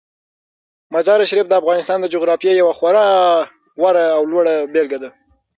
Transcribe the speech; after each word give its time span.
مزارشریف 0.93 1.45
د 1.49 1.53
افغانستان 1.61 1.97
د 2.01 2.05
جغرافیې 2.13 2.53
یوه 2.61 2.73
خورا 2.79 3.07
غوره 3.79 4.05
او 4.17 4.21
لوړه 4.31 4.55
بېلګه 4.73 4.97
ده. 5.03 5.09